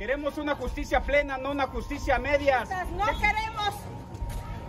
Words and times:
Queremos 0.00 0.38
una 0.38 0.54
justicia 0.54 1.02
plena, 1.02 1.36
no 1.36 1.50
una 1.50 1.66
justicia 1.66 2.16
a 2.16 2.18
medias. 2.18 2.70
No 2.96 3.04
queremos 3.20 3.74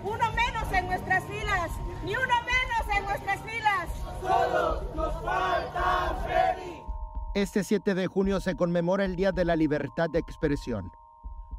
uno 0.04 0.26
menos 0.34 0.70
en 0.74 0.88
nuestras 0.88 1.24
filas, 1.24 1.72
ni 2.04 2.12
uno 2.12 2.36
menos 2.44 2.98
en 2.98 3.04
nuestras 3.06 3.40
filas. 3.40 3.90
Solo 4.20 4.94
nos 4.94 5.14
falta 5.24 6.20
Freddy. 6.26 6.84
Este 7.34 7.64
7 7.64 7.96
de 7.96 8.08
junio 8.08 8.42
se 8.42 8.56
conmemora 8.56 9.06
el 9.06 9.16
Día 9.16 9.32
de 9.32 9.46
la 9.46 9.56
Libertad 9.56 10.10
de 10.10 10.20
Expresión. 10.20 10.92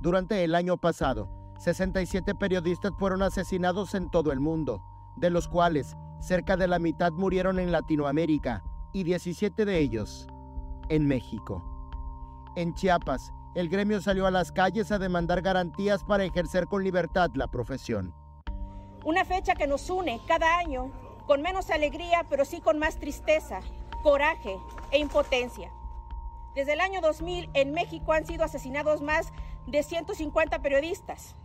Durante 0.03 0.45
el 0.45 0.55
año 0.55 0.77
pasado, 0.77 1.31
67 1.59 2.35
periodistas 2.35 2.93
fueron 2.99 3.23
asesinados 3.23 3.95
en 3.95 4.11
todo 4.11 4.33
el 4.33 4.41
mundo, 4.41 4.83
de 5.17 5.31
los 5.31 5.49
cuales 5.49 5.97
cerca 6.21 6.59
de 6.59 6.69
la 6.69 6.79
mitad 6.79 7.13
murieron 7.13 7.59
en 7.59 7.73
Latinoamérica 7.73 8.63
y 8.93 9.05
17 9.05 9.65
de 9.65 9.79
ellos 9.79 10.27
en 10.91 11.07
México. 11.07 11.65
En 12.55 12.75
Chiapas, 12.75 13.33
el 13.55 13.69
gremio 13.69 14.01
salió 14.01 14.27
a 14.27 14.31
las 14.31 14.51
calles 14.51 14.91
a 14.93 14.99
demandar 14.99 15.43
garantías 15.43 16.05
para 16.05 16.25
ejercer 16.25 16.67
con 16.67 16.83
libertad 16.83 17.31
la 17.35 17.49
profesión. 17.49 18.15
Una 19.05 19.25
fecha 19.25 19.55
que 19.55 19.67
nos 19.67 19.91
une 19.91 20.21
cada 20.27 20.59
año 20.59 20.91
con 21.27 21.43
menos 21.43 21.71
alegría, 21.71 22.25
pero 22.29 22.45
sí 22.45 22.61
con 22.61 22.79
más 22.79 22.99
tristeza, 22.99 23.61
coraje 24.03 24.59
e 24.91 24.99
impotencia. 24.99 25.71
Desde 26.55 26.73
el 26.75 26.81
año 26.81 27.01
2000 27.01 27.51
en 27.55 27.73
México 27.73 28.13
han 28.13 28.27
sido 28.27 28.45
asesinados 28.45 29.03
más 29.03 29.33
de 29.67 29.83
150 29.83 30.61
periodistas. 30.61 31.37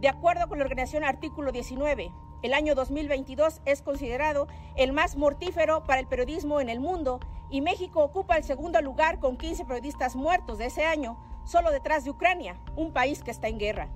De 0.00 0.08
acuerdo 0.08 0.48
con 0.48 0.58
la 0.58 0.64
organización 0.64 1.04
Artículo 1.04 1.52
19, 1.52 2.12
el 2.42 2.52
año 2.52 2.74
2022 2.74 3.62
es 3.64 3.80
considerado 3.80 4.48
el 4.76 4.92
más 4.92 5.16
mortífero 5.16 5.84
para 5.84 6.00
el 6.00 6.06
periodismo 6.06 6.60
en 6.60 6.68
el 6.68 6.80
mundo 6.80 7.20
y 7.48 7.60
México 7.60 8.02
ocupa 8.02 8.36
el 8.36 8.44
segundo 8.44 8.80
lugar 8.82 9.18
con 9.18 9.36
15 9.36 9.64
periodistas 9.64 10.14
muertos 10.14 10.58
de 10.58 10.66
ese 10.66 10.84
año, 10.84 11.16
solo 11.44 11.70
detrás 11.70 12.04
de 12.04 12.10
Ucrania, 12.10 12.60
un 12.76 12.92
país 12.92 13.22
que 13.22 13.30
está 13.30 13.48
en 13.48 13.58
guerra. 13.58 13.88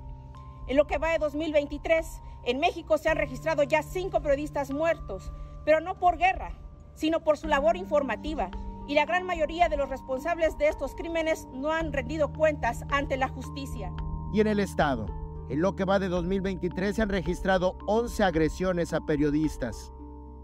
En 0.66 0.76
lo 0.76 0.86
que 0.86 0.98
va 0.98 1.10
de 1.10 1.18
2023, 1.18 2.20
en 2.44 2.60
México 2.60 2.98
se 2.98 3.08
han 3.08 3.16
registrado 3.16 3.62
ya 3.62 3.82
cinco 3.82 4.20
periodistas 4.20 4.70
muertos, 4.70 5.32
pero 5.64 5.80
no 5.80 5.98
por 5.98 6.18
guerra, 6.18 6.52
sino 6.94 7.20
por 7.24 7.38
su 7.38 7.48
labor 7.48 7.76
informativa. 7.76 8.50
Y 8.86 8.94
la 8.94 9.04
gran 9.04 9.24
mayoría 9.24 9.68
de 9.68 9.76
los 9.76 9.88
responsables 9.88 10.56
de 10.58 10.68
estos 10.68 10.94
crímenes 10.94 11.46
no 11.52 11.72
han 11.72 11.92
rendido 11.92 12.32
cuentas 12.32 12.84
ante 12.90 13.16
la 13.16 13.28
justicia. 13.28 13.92
Y 14.32 14.40
en 14.40 14.46
el 14.46 14.60
Estado, 14.60 15.06
en 15.48 15.60
lo 15.60 15.76
que 15.76 15.84
va 15.84 15.98
de 15.98 16.08
2023 16.08 16.96
se 16.96 17.02
han 17.02 17.08
registrado 17.08 17.76
11 17.86 18.24
agresiones 18.24 18.92
a 18.92 19.00
periodistas. 19.00 19.92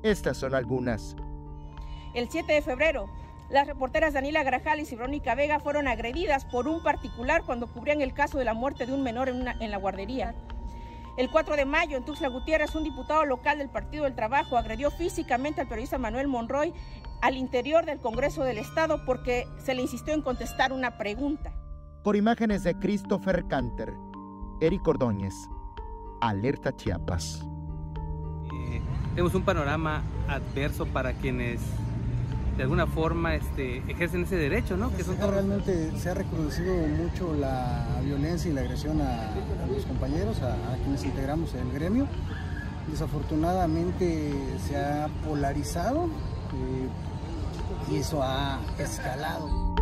Estas 0.03 0.37
son 0.37 0.55
algunas. 0.55 1.17
El 2.15 2.29
7 2.29 2.53
de 2.53 2.63
febrero, 2.63 3.09
las 3.51 3.67
reporteras 3.67 4.15
Daniela 4.15 4.43
Grajales 4.43 4.91
y 4.91 4.97
Verónica 4.97 5.35
Vega 5.35 5.61
fueron 5.61 5.87
agredidas 5.89 6.45
por 6.45 6.67
un 6.67 6.83
particular 6.83 7.43
cuando 7.45 7.67
cubrían 7.67 8.01
el 8.01 8.15
caso 8.15 8.39
de 8.39 8.45
la 8.45 8.55
muerte 8.55 8.87
de 8.87 8.93
un 8.93 9.03
menor 9.03 9.29
en, 9.29 9.47
en 9.47 9.71
la 9.71 9.77
guardería. 9.77 10.35
El 11.17 11.31
4 11.31 11.55
de 11.55 11.65
mayo, 11.65 11.97
en 11.97 12.05
Tuxtla 12.05 12.29
Gutiérrez, 12.29 12.75
un 12.75 12.83
diputado 12.83 13.25
local 13.25 13.59
del 13.59 13.69
Partido 13.69 14.05
del 14.05 14.17
Trabajo 14.17 14.57
agredió 14.57 14.91
físicamente 14.91 15.61
al 15.61 15.69
periodista 15.69 15.97
Manuel 15.97 16.27
Monroy 16.27 16.73
al 17.23 17.37
interior 17.37 17.87
del 17.87 18.01
Congreso 18.01 18.43
del 18.43 18.59
Estado 18.59 19.05
porque 19.07 19.47
se 19.59 19.75
le 19.75 19.83
insistió 19.83 20.13
en 20.13 20.23
contestar 20.23 20.73
una 20.73 20.99
pregunta. 20.99 21.53
Por 22.03 22.17
imágenes 22.17 22.65
de 22.65 22.79
Christopher 22.79 23.47
Canter, 23.47 23.95
Eric 24.61 24.87
Ordóñez, 24.87 25.35
Alerta 26.21 26.75
Chiapas. 26.77 27.47
Eh, 28.53 28.83
tenemos 29.11 29.35
un 29.35 29.43
panorama 29.43 30.03
adverso 30.29 30.85
para 30.85 31.13
quienes 31.13 31.61
de 32.57 32.63
alguna 32.63 32.87
forma 32.87 33.35
este, 33.35 33.79
ejercen 33.89 34.23
ese 34.23 34.37
derecho, 34.37 34.77
¿no? 34.77 34.91
Que 34.97 35.03
Realmente 35.03 35.91
se 35.99 36.11
ha 36.11 36.15
recrudecido 36.15 36.75
mucho 36.75 37.35
la 37.35 37.87
violencia 38.05 38.51
y 38.51 38.55
la 38.55 38.61
agresión 38.61 39.01
a, 39.01 39.31
los 39.73 39.85
compañeros, 39.85 40.41
a, 40.43 40.77
quienes 40.83 41.05
integramos 41.05 41.55
el 41.55 41.73
gremio. 41.73 42.07
Desafortunadamente 42.91 44.33
se 44.69 44.77
ha 44.77 45.09
polarizado 45.27 46.05
eh, 46.05 47.93
y 47.93 47.97
eso 47.97 48.23
ha 48.23 48.61
escalado. 48.79 49.75